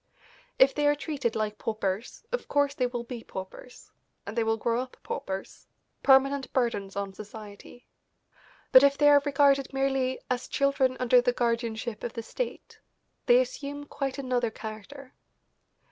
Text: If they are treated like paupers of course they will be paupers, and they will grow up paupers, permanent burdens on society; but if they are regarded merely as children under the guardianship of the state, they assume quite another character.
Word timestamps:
If 0.57 0.73
they 0.73 0.87
are 0.87 0.95
treated 0.95 1.35
like 1.35 1.59
paupers 1.59 2.25
of 2.31 2.47
course 2.47 2.73
they 2.73 2.87
will 2.87 3.03
be 3.03 3.23
paupers, 3.23 3.91
and 4.25 4.35
they 4.35 4.43
will 4.43 4.57
grow 4.57 4.81
up 4.81 4.97
paupers, 5.03 5.67
permanent 6.01 6.51
burdens 6.53 6.95
on 6.95 7.13
society; 7.13 7.85
but 8.71 8.81
if 8.81 8.97
they 8.97 9.09
are 9.09 9.21
regarded 9.23 9.71
merely 9.75 10.19
as 10.27 10.47
children 10.47 10.97
under 10.99 11.21
the 11.21 11.33
guardianship 11.33 12.03
of 12.03 12.13
the 12.13 12.23
state, 12.23 12.79
they 13.27 13.39
assume 13.39 13.85
quite 13.85 14.17
another 14.17 14.49
character. 14.49 15.13